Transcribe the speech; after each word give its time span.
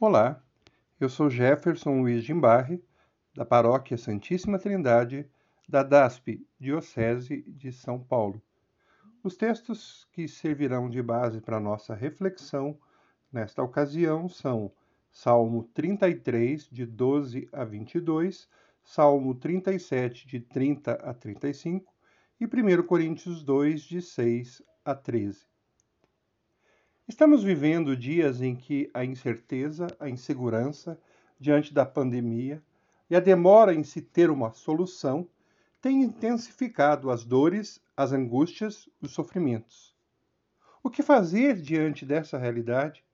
Olá, 0.00 0.42
eu 0.98 1.08
sou 1.08 1.30
Jefferson 1.30 2.00
Luiz 2.00 2.24
Gimbarre, 2.24 2.82
da 3.32 3.44
Paróquia 3.44 3.96
Santíssima 3.96 4.58
Trindade, 4.58 5.24
da 5.68 5.84
DASP, 5.84 6.44
Diocese 6.58 7.42
de 7.42 7.72
São 7.72 8.00
Paulo. 8.00 8.42
Os 9.22 9.36
textos 9.36 10.08
que 10.10 10.26
servirão 10.26 10.90
de 10.90 11.00
base 11.00 11.40
para 11.40 11.60
nossa 11.60 11.94
reflexão 11.94 12.76
nesta 13.32 13.62
ocasião 13.62 14.28
são 14.28 14.72
Salmo 15.12 15.62
33, 15.72 16.68
de 16.68 16.84
12 16.84 17.48
a 17.52 17.64
22, 17.64 18.48
Salmo 18.82 19.32
37, 19.32 20.26
de 20.26 20.40
30 20.40 20.92
a 20.94 21.14
35 21.14 21.94
e 22.40 22.46
1 22.46 22.82
Coríntios 22.82 23.44
2, 23.44 23.82
de 23.82 24.02
6 24.02 24.60
a 24.84 24.92
13. 24.92 25.53
Estamos 27.06 27.44
vivendo 27.44 27.94
dias 27.94 28.40
em 28.40 28.56
que 28.56 28.90
a 28.94 29.04
incerteza, 29.04 29.86
a 30.00 30.08
insegurança 30.08 30.98
diante 31.38 31.74
da 31.74 31.84
pandemia 31.84 32.62
e 33.10 33.14
a 33.14 33.20
demora 33.20 33.74
em 33.74 33.84
se 33.84 34.00
ter 34.00 34.30
uma 34.30 34.54
solução 34.54 35.28
têm 35.82 36.02
intensificado 36.02 37.10
as 37.10 37.22
dores, 37.22 37.78
as 37.94 38.12
angústias, 38.12 38.88
os 39.02 39.12
sofrimentos. 39.12 39.94
O 40.82 40.88
que 40.88 41.02
fazer 41.02 41.60
diante 41.60 42.06
dessa 42.06 42.38
realidade? 42.38 43.04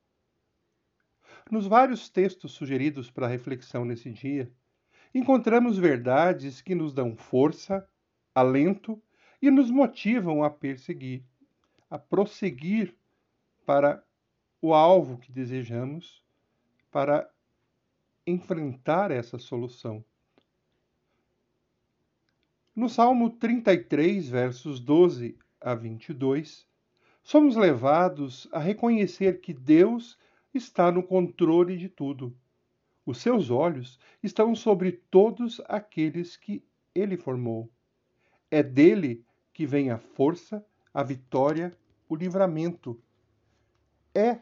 Nos 1.51 1.67
vários 1.67 2.09
textos 2.09 2.53
sugeridos 2.53 3.11
para 3.11 3.27
reflexão 3.27 3.85
nesse 3.85 4.09
dia, 4.09 4.49
encontramos 5.13 5.77
verdades 5.77 6.63
que 6.63 6.77
nos 6.77 6.95
dão 6.95 7.17
força, 7.17 7.85
alento 8.33 9.03
e 9.43 9.51
nos 9.51 9.69
motivam 9.69 10.45
a 10.45 10.51
perseguir, 10.51 11.25
a 11.91 11.99
prosseguir 11.99 12.95
para 13.65 14.05
o 14.61 14.75
alvo 14.75 15.19
que 15.19 15.33
desejamos, 15.33 16.23
para 16.91 17.31
enfrentar 18.27 19.11
essa 19.11 19.39
solução. 19.39 20.05
No 22.75 22.89
Salmo 22.89 23.31
33, 23.31 24.29
versos 24.29 24.81
12 24.81 25.37
a 25.61 25.75
22, 25.75 26.67
somos 27.23 27.57
levados 27.57 28.49
a 28.53 28.59
reconhecer 28.59 29.41
que 29.41 29.53
Deus 29.53 30.19
está 30.55 30.91
no 30.91 31.03
controle 31.03 31.77
de 31.77 31.89
tudo. 31.89 32.37
Os 33.05 33.19
seus 33.19 33.51
olhos 33.51 33.99
estão 34.23 34.55
sobre 34.55 34.93
todos 34.93 35.61
aqueles 35.67 36.37
que 36.37 36.65
ele 36.95 37.17
formou. 37.17 37.71
É 38.51 38.63
dele 38.63 39.25
que 39.53 39.67
vem 39.67 39.91
a 39.91 39.99
força, 39.99 40.65
a 40.93 41.03
vitória, 41.03 41.73
o 42.09 42.17
livramento 42.17 43.01
é 44.15 44.39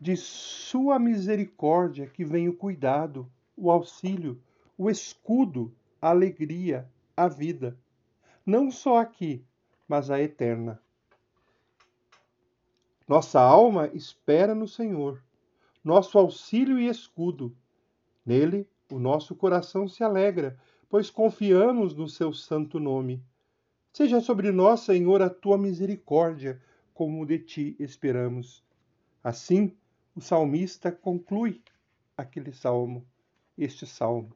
de 0.00 0.16
sua 0.16 0.98
misericórdia 0.98 2.06
que 2.06 2.24
vem 2.24 2.48
o 2.48 2.54
cuidado, 2.54 3.30
o 3.56 3.70
auxílio, 3.70 4.40
o 4.76 4.88
escudo, 4.88 5.74
a 6.00 6.10
alegria, 6.10 6.88
a 7.16 7.26
vida. 7.26 7.76
Não 8.46 8.70
só 8.70 8.98
aqui, 8.98 9.44
mas 9.88 10.10
a 10.10 10.20
eterna. 10.20 10.80
Nossa 13.08 13.40
alma 13.40 13.90
espera 13.92 14.54
no 14.54 14.68
Senhor, 14.68 15.22
nosso 15.82 16.18
auxílio 16.18 16.78
e 16.78 16.86
escudo. 16.86 17.56
Nele, 18.24 18.68
o 18.92 18.98
nosso 18.98 19.34
coração 19.34 19.88
se 19.88 20.04
alegra, 20.04 20.58
pois 20.88 21.10
confiamos 21.10 21.94
no 21.94 22.06
seu 22.06 22.32
santo 22.32 22.78
nome. 22.78 23.22
Seja 23.92 24.20
sobre 24.20 24.52
nós, 24.52 24.80
Senhor, 24.80 25.22
a 25.22 25.30
tua 25.30 25.58
misericórdia, 25.58 26.62
como 26.94 27.26
de 27.26 27.38
ti 27.38 27.76
esperamos. 27.78 28.67
Assim, 29.28 29.76
o 30.16 30.22
salmista 30.22 30.90
conclui 30.90 31.62
aquele 32.16 32.50
salmo, 32.50 33.06
este 33.58 33.86
salmo. 33.86 34.34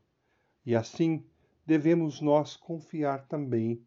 E 0.66 0.76
assim 0.76 1.24
devemos 1.64 2.20
nós 2.20 2.58
confiar 2.58 3.26
também 3.26 3.82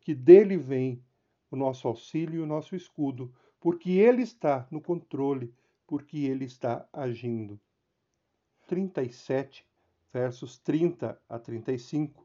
que 0.00 0.14
dele 0.14 0.56
vem 0.56 1.02
o 1.50 1.56
nosso 1.56 1.88
auxílio 1.88 2.38
e 2.38 2.40
o 2.40 2.46
nosso 2.46 2.76
escudo, 2.76 3.34
porque 3.58 3.98
ele 3.98 4.22
está 4.22 4.64
no 4.70 4.80
controle, 4.80 5.52
porque 5.88 6.18
ele 6.18 6.44
está 6.44 6.88
agindo. 6.92 7.58
37, 8.68 9.66
versos 10.12 10.56
30 10.58 11.20
a 11.28 11.36
35. 11.36 12.24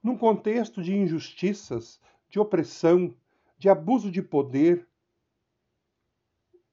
Num 0.00 0.16
contexto 0.16 0.80
de 0.80 0.94
injustiças, 0.94 2.00
de 2.30 2.38
opressão, 2.38 3.12
de 3.58 3.68
abuso 3.68 4.08
de 4.08 4.22
poder, 4.22 4.86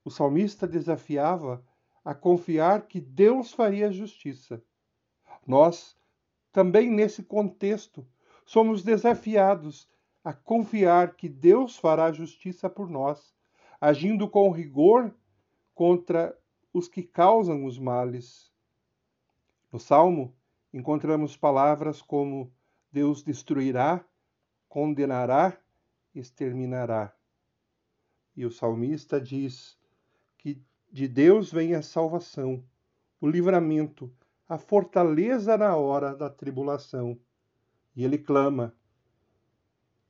o 0.04 0.10
salmista 0.10 0.66
desafiava 0.66 1.64
a 2.04 2.14
confiar 2.14 2.86
que 2.86 3.00
Deus 3.00 3.52
faria 3.52 3.90
justiça. 3.90 4.62
Nós, 5.46 5.96
também 6.52 6.90
nesse 6.90 7.22
contexto, 7.22 8.06
somos 8.44 8.82
desafiados 8.82 9.88
a 10.22 10.32
confiar 10.32 11.16
que 11.16 11.28
Deus 11.28 11.76
fará 11.76 12.12
justiça 12.12 12.68
por 12.68 12.90
nós, 12.90 13.34
agindo 13.80 14.28
com 14.28 14.50
rigor 14.50 15.14
contra 15.74 16.38
os 16.72 16.88
que 16.88 17.02
causam 17.02 17.64
os 17.64 17.78
males. 17.78 18.52
No 19.72 19.78
Salmo, 19.78 20.34
encontramos 20.72 21.36
palavras 21.36 22.02
como 22.02 22.52
Deus 22.92 23.22
destruirá, 23.22 24.04
condenará, 24.68 25.58
exterminará. 26.14 27.14
E 28.36 28.44
o 28.44 28.50
salmista 28.50 29.20
diz: 29.20 29.78
que 30.44 30.62
de 30.92 31.08
Deus 31.08 31.50
vem 31.50 31.74
a 31.74 31.80
salvação, 31.80 32.62
o 33.18 33.26
livramento, 33.26 34.12
a 34.46 34.58
fortaleza 34.58 35.56
na 35.56 35.74
hora 35.74 36.14
da 36.14 36.28
tribulação. 36.28 37.18
E 37.96 38.04
ele 38.04 38.18
clama: 38.18 38.76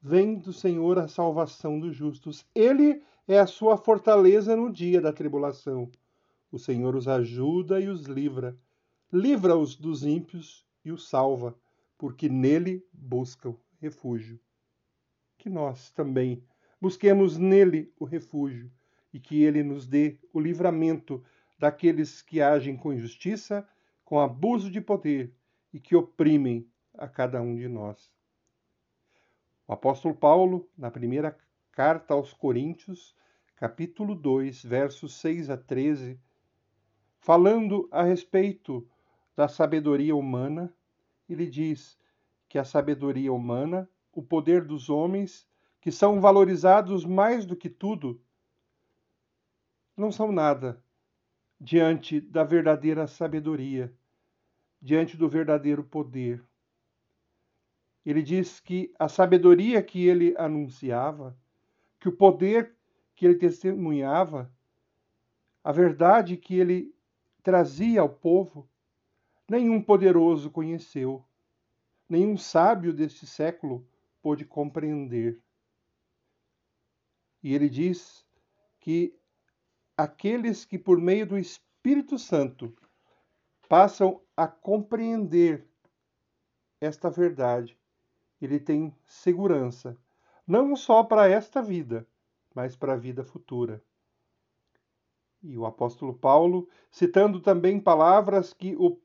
Vem 0.03 0.35
do 0.35 0.53
Senhor 0.53 0.99
a 0.99 1.07
salvação 1.07 1.79
dos 1.79 1.95
justos. 1.95 2.45
Ele 2.53 3.01
é 3.29 3.39
a 3.39 3.47
sua 3.47 3.77
fortaleza 3.77 4.57
no 4.57 4.73
dia 4.73 5.01
da 5.01 5.13
tribulação. 5.13 5.89
O 6.51 6.59
Senhor 6.59 6.97
os 6.97 7.07
ajuda 7.07 7.81
e 7.81 7.89
os 7.89 8.07
livra. 8.07 8.59
Livra-os 9.13 9.77
dos 9.77 10.03
ímpios 10.03 10.67
e 10.85 10.91
os 10.91 11.09
salva, 11.09 11.57
porque 11.97 12.29
nele 12.29 12.85
buscam 12.93 13.55
refúgio. 13.81 14.41
Que 15.39 15.49
nós 15.49 15.93
também 15.93 16.43
busquemos 16.81 17.39
nele 17.39 17.93
o 17.97 18.05
refúgio 18.05 18.69
e 19.15 19.21
que 19.21 19.45
ele 19.45 19.63
nos 19.63 19.87
dê 19.87 20.19
o 20.33 20.41
livramento 20.41 21.25
daqueles 21.57 22.21
que 22.21 22.43
agem 22.43 22.77
com 22.77 22.93
injustiça, 22.93 23.67
com 24.05 24.19
abuso 24.19 24.69
de 24.69 24.81
poder 24.81 25.33
e 25.73 25.79
que 25.79 25.95
oprimem 25.95 26.69
a 26.93 27.07
cada 27.07 27.41
um 27.41 27.55
de 27.55 27.69
nós. 27.69 28.13
O 29.69 29.73
apóstolo 29.73 30.17
Paulo, 30.17 30.69
na 30.77 30.91
primeira 30.91 31.39
carta 31.71 32.13
aos 32.13 32.33
Coríntios, 32.33 33.15
capítulo 33.55 34.17
2, 34.17 34.65
versos 34.65 35.15
6 35.21 35.49
a 35.49 35.57
13, 35.57 36.21
falando 37.21 37.89
a 37.93 38.03
respeito 38.03 38.87
da 39.37 39.47
sabedoria 39.47 40.15
humana, 40.17 40.75
ele 41.29 41.47
diz 41.47 41.97
que 42.49 42.59
a 42.59 42.65
sabedoria 42.65 43.33
humana, 43.33 43.89
o 44.13 44.23
poder 44.23 44.65
dos 44.65 44.91
homens, 44.91 45.47
que 45.81 45.93
são 45.93 46.21
valorizados 46.21 47.05
mais 47.05 47.47
do 47.47 47.55
que 47.55 47.71
tudo, 47.71 48.21
não 49.97 50.11
são 50.11 50.33
nada 50.33 50.83
diante 51.61 52.21
da 52.21 52.45
verdadeira 52.45 53.07
sabedoria, 53.07 53.95
diante 54.81 55.17
do 55.17 55.29
verdadeiro 55.29 55.85
poder. 55.85 56.45
Ele 58.05 58.23
diz 58.23 58.61
que 58.61 58.93
a 58.99 59.09
sabedoria 59.09 59.83
que 59.83 60.07
ele 60.07 60.35
anunciava, 60.37 61.37
que 61.99 62.09
o 62.09 62.17
poder 62.17 62.77
que 63.15 63.25
ele 63.25 63.37
testemunhava, 63.37 64.53
a 65.63 65.73
verdade 65.73 66.37
que 66.37 66.59
ele 66.59 66.95
trazia 67.43 68.03
ao 68.03 68.09
povo, 68.09 68.69
nenhum 69.49 69.81
poderoso 69.81 70.51
conheceu, 70.51 71.25
nenhum 72.09 72.37
sábio 72.37 72.93
deste 72.93 73.27
século 73.27 73.87
pôde 74.21 74.45
compreender. 74.45 75.41
E 77.43 77.55
ele 77.55 77.69
diz 77.69 78.27
que 78.81 79.19
aqueles 79.97 80.65
que, 80.65 80.79
por 80.79 80.99
meio 80.99 81.27
do 81.27 81.39
Espírito 81.39 82.19
Santo, 82.19 82.75
passam 83.69 84.21
a 84.37 84.47
compreender 84.47 85.67
esta 86.81 87.09
verdade, 87.09 87.79
ele 88.41 88.59
tem 88.59 88.95
segurança, 89.07 89.97
não 90.47 90.77
só 90.77 91.03
para 91.03 91.29
esta 91.29 91.63
vida, 91.63 92.07
mas 92.55 92.77
para 92.77 92.93
a 92.93 92.97
vida 92.97 93.25
futura. 93.25 93.83
E 95.43 95.57
o 95.57 95.67
apóstolo 95.67 96.15
Paulo, 96.15 96.69
citando 96.91 97.41
também 97.41 97.81
palavras 97.81 98.53
que 98.53 98.77
o, 98.77 98.99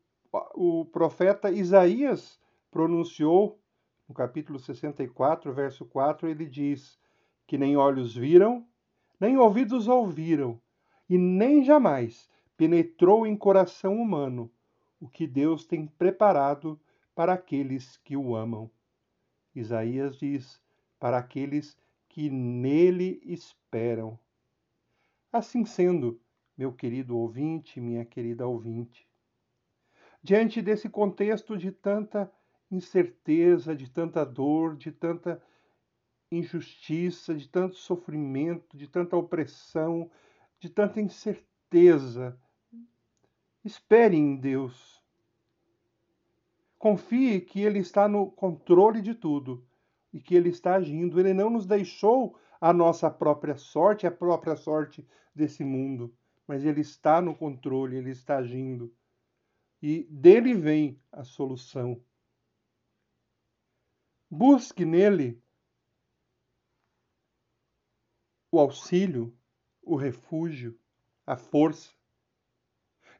o 0.53 0.85
profeta 0.85 1.51
Isaías 1.51 2.39
pronunciou, 2.71 3.59
no 4.07 4.15
capítulo 4.15 4.57
64, 4.59 5.53
verso 5.53 5.85
4, 5.85 6.27
ele 6.27 6.45
diz: 6.45 6.99
Que 7.45 7.57
nem 7.57 7.77
olhos 7.77 8.15
viram, 8.15 8.65
nem 9.19 9.37
ouvidos 9.37 9.87
ouviram, 9.87 10.59
e 11.09 11.17
nem 11.17 11.63
jamais 11.63 12.29
penetrou 12.55 13.25
em 13.25 13.35
coração 13.35 13.95
humano 13.95 14.51
o 14.99 15.07
que 15.07 15.25
Deus 15.25 15.65
tem 15.65 15.87
preparado 15.87 16.79
para 17.15 17.33
aqueles 17.33 17.97
que 17.97 18.15
o 18.15 18.35
amam. 18.35 18.69
Isaías 19.55 20.17
diz: 20.17 20.61
para 20.99 21.17
aqueles 21.17 21.77
que 22.07 22.29
nele 22.29 23.21
esperam. 23.23 24.19
Assim 25.31 25.65
sendo, 25.65 26.19
meu 26.57 26.73
querido 26.73 27.17
ouvinte, 27.17 27.79
minha 27.79 28.03
querida 28.03 28.47
ouvinte, 28.47 29.07
diante 30.21 30.61
desse 30.61 30.89
contexto 30.89 31.57
de 31.57 31.71
tanta 31.71 32.31
incerteza, 32.71 33.75
de 33.75 33.89
tanta 33.89 34.25
dor, 34.25 34.75
de 34.75 34.91
tanta 34.91 35.41
injustiça, 36.31 37.33
de 37.33 37.47
tanto 37.47 37.75
sofrimento, 37.75 38.77
de 38.77 38.87
tanta 38.87 39.15
opressão, 39.15 40.09
de 40.59 40.69
tanta 40.69 40.99
incerteza. 40.99 42.39
Espere 43.63 44.15
em 44.15 44.35
Deus. 44.35 45.03
Confie 46.77 47.41
que 47.41 47.61
Ele 47.61 47.79
está 47.79 48.07
no 48.07 48.31
controle 48.31 49.01
de 49.01 49.13
tudo 49.13 49.65
e 50.13 50.19
que 50.19 50.35
Ele 50.35 50.49
está 50.49 50.75
agindo. 50.75 51.19
Ele 51.19 51.33
não 51.33 51.49
nos 51.49 51.65
deixou 51.65 52.39
a 52.59 52.73
nossa 52.73 53.09
própria 53.09 53.57
sorte, 53.57 54.05
a 54.05 54.11
própria 54.11 54.55
sorte 54.55 55.07
desse 55.33 55.63
mundo, 55.63 56.13
mas 56.47 56.65
Ele 56.65 56.81
está 56.81 57.21
no 57.21 57.35
controle, 57.35 57.97
Ele 57.97 58.11
está 58.11 58.37
agindo. 58.37 58.93
E 59.81 60.03
dele 60.03 60.53
vem 60.53 61.01
a 61.11 61.23
solução. 61.23 62.01
Busque 64.29 64.85
nele 64.85 65.41
o 68.51 68.59
auxílio, 68.59 69.35
o 69.89 69.95
refúgio, 69.95 70.77
a 71.25 71.35
força. 71.35 71.91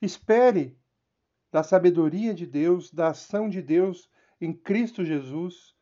Espere 0.01 0.77
da 1.51 1.63
sabedoria 1.63 2.33
de 2.33 2.45
Deus, 2.45 2.91
da 2.91 3.09
ação 3.09 3.49
de 3.49 3.61
Deus 3.61 4.09
em 4.39 4.53
Cristo 4.53 5.03
Jesus, 5.03 5.75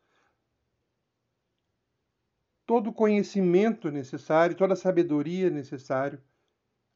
todo 2.66 2.88
o 2.90 2.92
conhecimento 2.92 3.90
necessário, 3.90 4.56
toda 4.56 4.72
a 4.72 4.76
sabedoria 4.76 5.50
necessário, 5.50 6.20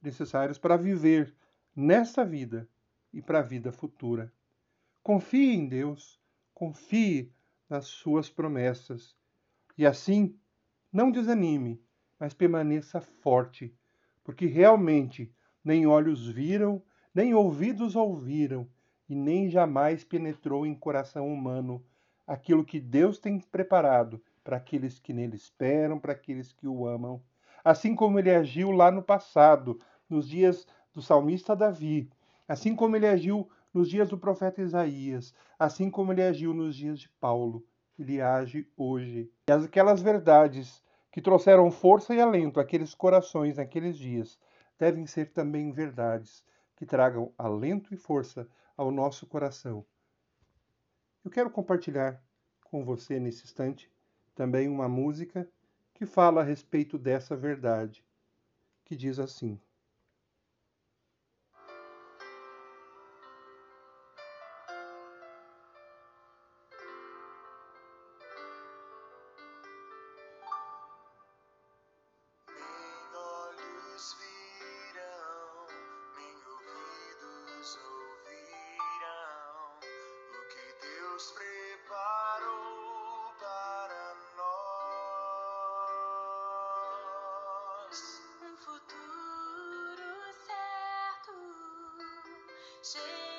necessários 0.00 0.58
para 0.58 0.76
viver 0.76 1.34
nesta 1.76 2.24
vida 2.24 2.68
e 3.12 3.20
para 3.20 3.40
a 3.40 3.42
vida 3.42 3.70
futura. 3.70 4.32
Confie 5.02 5.54
em 5.54 5.68
Deus, 5.68 6.18
confie 6.54 7.30
nas 7.68 7.86
suas 7.86 8.30
promessas 8.30 9.14
e 9.76 9.86
assim 9.86 10.38
não 10.92 11.10
desanime, 11.10 11.82
mas 12.18 12.34
permaneça 12.34 13.00
forte, 13.00 13.74
porque 14.24 14.46
realmente 14.46 15.32
nem 15.64 15.86
olhos 15.86 16.26
viram, 16.28 16.82
nem 17.14 17.34
ouvidos 17.34 17.94
ouviram, 17.94 18.68
e 19.08 19.14
nem 19.14 19.50
jamais 19.50 20.04
penetrou 20.04 20.64
em 20.66 20.74
coração 20.74 21.30
humano 21.30 21.84
aquilo 22.26 22.64
que 22.64 22.80
Deus 22.80 23.18
tem 23.18 23.38
preparado 23.38 24.22
para 24.42 24.56
aqueles 24.56 24.98
que 24.98 25.12
nele 25.12 25.36
esperam, 25.36 25.98
para 25.98 26.12
aqueles 26.12 26.52
que 26.52 26.66
o 26.66 26.86
amam. 26.86 27.22
Assim 27.64 27.94
como 27.94 28.18
ele 28.18 28.30
agiu 28.30 28.70
lá 28.70 28.90
no 28.90 29.02
passado, 29.02 29.78
nos 30.08 30.28
dias 30.28 30.66
do 30.92 31.02
salmista 31.02 31.54
Davi, 31.54 32.10
assim 32.48 32.74
como 32.74 32.96
ele 32.96 33.06
agiu 33.06 33.48
nos 33.72 33.88
dias 33.88 34.08
do 34.08 34.18
profeta 34.18 34.60
Isaías, 34.60 35.34
assim 35.58 35.90
como 35.90 36.12
ele 36.12 36.22
agiu 36.22 36.52
nos 36.52 36.74
dias 36.74 36.98
de 36.98 37.08
Paulo, 37.08 37.64
ele 37.98 38.20
age 38.20 38.66
hoje. 38.76 39.30
E 39.48 39.52
aquelas 39.52 40.02
verdades 40.02 40.82
que 41.12 41.20
trouxeram 41.20 41.70
força 41.70 42.14
e 42.14 42.20
alento 42.20 42.58
àqueles 42.58 42.94
corações 42.94 43.58
naqueles 43.58 43.98
dias 43.98 44.40
devem 44.78 45.06
ser 45.06 45.30
também 45.30 45.70
verdades 45.70 46.42
que 46.74 46.86
tragam 46.86 47.32
alento 47.36 47.92
e 47.92 47.96
força 47.96 48.48
ao 48.76 48.90
nosso 48.90 49.26
coração. 49.26 49.84
Eu 51.22 51.30
quero 51.30 51.50
compartilhar 51.50 52.20
com 52.64 52.82
você 52.82 53.20
nesse 53.20 53.44
instante 53.44 53.92
também 54.34 54.68
uma 54.68 54.88
música 54.88 55.46
que 55.92 56.06
fala 56.06 56.40
a 56.40 56.44
respeito 56.44 56.98
dessa 56.98 57.36
verdade, 57.36 58.02
que 58.82 58.96
diz 58.96 59.18
assim: 59.18 59.60
Deus 81.22 81.30
preparou 81.34 83.32
para 83.38 84.16
nós 84.36 85.12
um 88.42 88.56
futuro 88.56 90.08
certo. 90.46 91.32
Cheio 92.82 93.31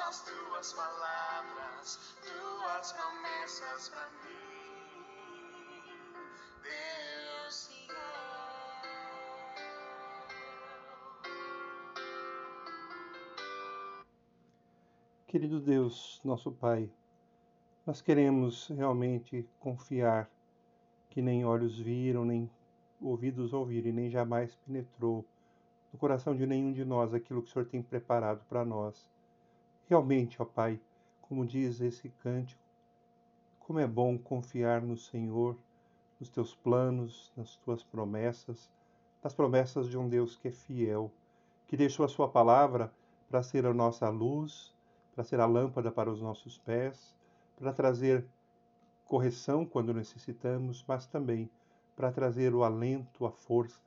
as 0.00 0.24
tuas 0.24 0.72
palavras, 0.74 2.16
tuas 2.22 2.92
promessas 2.92 3.88
para 3.88 4.08
mim, 4.10 5.04
Deus 6.62 7.66
fiel. 7.66 7.96
Querido 15.26 15.60
Deus, 15.60 16.20
nosso 16.24 16.52
Pai, 16.52 16.88
nós 17.84 18.00
queremos 18.00 18.68
realmente 18.68 19.48
confiar 19.58 20.30
que 21.10 21.20
nem 21.20 21.44
olhos 21.44 21.78
viram, 21.78 22.24
nem 22.24 22.48
ouvidos 23.00 23.52
ouviram, 23.52 23.88
e 23.88 23.92
nem 23.92 24.10
jamais 24.10 24.54
penetrou 24.64 25.24
no 25.92 25.98
coração 25.98 26.36
de 26.36 26.46
nenhum 26.46 26.72
de 26.72 26.84
nós 26.84 27.12
aquilo 27.12 27.42
que 27.42 27.48
o 27.48 27.52
Senhor 27.52 27.66
tem 27.66 27.82
preparado 27.82 28.44
para 28.48 28.64
nós. 28.64 29.17
Realmente, 29.88 30.42
ó 30.42 30.44
Pai, 30.44 30.78
como 31.22 31.46
diz 31.46 31.80
esse 31.80 32.10
cântico, 32.22 32.60
como 33.58 33.78
é 33.78 33.86
bom 33.86 34.18
confiar 34.18 34.82
no 34.82 34.98
Senhor, 34.98 35.56
nos 36.20 36.28
teus 36.28 36.54
planos, 36.54 37.32
nas 37.34 37.56
tuas 37.56 37.82
promessas, 37.82 38.70
nas 39.24 39.32
promessas 39.32 39.88
de 39.88 39.96
um 39.96 40.06
Deus 40.06 40.36
que 40.36 40.48
é 40.48 40.52
fiel, 40.52 41.10
que 41.66 41.74
deixou 41.74 42.04
a 42.04 42.08
sua 42.08 42.28
palavra 42.28 42.92
para 43.30 43.42
ser 43.42 43.64
a 43.64 43.72
nossa 43.72 44.10
luz, 44.10 44.74
para 45.14 45.24
ser 45.24 45.40
a 45.40 45.46
lâmpada 45.46 45.90
para 45.90 46.10
os 46.10 46.20
nossos 46.20 46.58
pés, 46.58 47.16
para 47.56 47.72
trazer 47.72 48.26
correção 49.06 49.64
quando 49.64 49.94
necessitamos, 49.94 50.84
mas 50.86 51.06
também 51.06 51.50
para 51.96 52.12
trazer 52.12 52.54
o 52.54 52.62
alento, 52.62 53.24
a 53.24 53.30
força, 53.30 53.80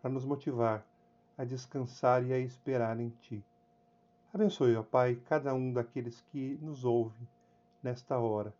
para 0.00 0.10
nos 0.10 0.24
motivar 0.24 0.86
a 1.36 1.44
descansar 1.44 2.24
e 2.24 2.32
a 2.32 2.38
esperar 2.38 2.98
em 2.98 3.10
Ti. 3.10 3.44
Abençoe, 4.34 4.74
ó 4.74 4.82
Pai, 4.82 5.14
cada 5.26 5.54
um 5.54 5.72
daqueles 5.72 6.20
que 6.32 6.58
nos 6.60 6.84
ouve 6.84 7.24
nesta 7.80 8.18
hora, 8.18 8.52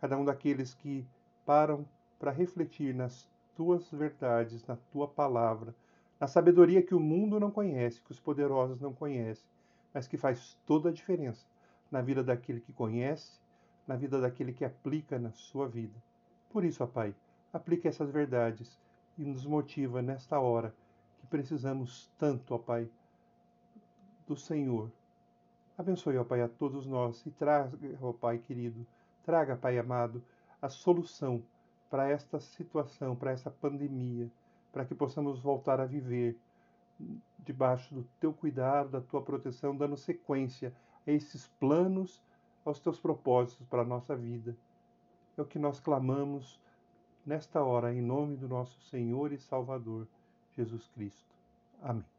cada 0.00 0.16
um 0.16 0.24
daqueles 0.24 0.72
que 0.72 1.04
param 1.44 1.84
para 2.16 2.30
refletir 2.30 2.94
nas 2.94 3.28
Tuas 3.56 3.90
verdades, 3.90 4.64
na 4.68 4.76
Tua 4.92 5.08
palavra, 5.08 5.74
na 6.20 6.28
sabedoria 6.28 6.80
que 6.80 6.94
o 6.94 7.00
mundo 7.00 7.40
não 7.40 7.50
conhece, 7.50 8.00
que 8.02 8.12
os 8.12 8.20
poderosos 8.20 8.80
não 8.80 8.92
conhecem, 8.92 9.44
mas 9.92 10.06
que 10.06 10.16
faz 10.16 10.56
toda 10.64 10.90
a 10.90 10.92
diferença 10.92 11.44
na 11.90 12.00
vida 12.00 12.22
daquele 12.22 12.60
que 12.60 12.72
conhece, 12.72 13.40
na 13.84 13.96
vida 13.96 14.20
daquele 14.20 14.52
que 14.52 14.64
aplica 14.64 15.18
na 15.18 15.32
sua 15.32 15.66
vida. 15.66 16.00
Por 16.50 16.64
isso, 16.64 16.84
ó 16.84 16.86
Pai, 16.86 17.12
aplique 17.52 17.88
essas 17.88 18.12
verdades 18.12 18.78
e 19.18 19.24
nos 19.24 19.44
motiva 19.44 20.00
nesta 20.00 20.38
hora 20.38 20.72
que 21.18 21.26
precisamos 21.26 22.08
tanto, 22.16 22.54
ó 22.54 22.58
Pai, 22.58 22.88
do 24.24 24.36
Senhor. 24.36 24.88
Abençoe, 25.78 26.16
ó 26.16 26.24
Pai, 26.24 26.40
a 26.40 26.48
todos 26.48 26.86
nós 26.86 27.24
e 27.26 27.30
traga, 27.30 27.76
ó 28.00 28.12
Pai 28.12 28.38
querido, 28.38 28.86
traga, 29.24 29.56
Pai 29.56 29.78
amado, 29.78 30.22
a 30.60 30.68
solução 30.70 31.42
para 31.90 32.08
esta 32.08 32.40
situação, 32.40 33.14
para 33.14 33.30
essa 33.30 33.50
pandemia, 33.50 34.30
para 34.72 34.84
que 34.84 34.94
possamos 34.94 35.38
voltar 35.38 35.80
a 35.80 35.86
viver 35.86 36.36
debaixo 37.38 37.94
do 37.94 38.04
teu 38.18 38.32
cuidado, 38.32 38.90
da 38.90 39.00
tua 39.00 39.20
proteção, 39.20 39.76
dando 39.76 39.96
sequência 39.96 40.74
a 41.06 41.10
esses 41.10 41.46
planos, 41.60 42.22
aos 42.64 42.80
teus 42.80 42.98
propósitos 42.98 43.66
para 43.68 43.82
a 43.82 43.84
nossa 43.84 44.16
vida. 44.16 44.56
É 45.36 45.42
o 45.42 45.46
que 45.46 45.58
nós 45.58 45.78
clamamos 45.78 46.58
nesta 47.24 47.62
hora, 47.62 47.94
em 47.94 48.00
nome 48.00 48.36
do 48.36 48.48
nosso 48.48 48.80
Senhor 48.88 49.32
e 49.32 49.38
Salvador, 49.38 50.06
Jesus 50.56 50.88
Cristo. 50.88 51.34
Amém. 51.82 52.15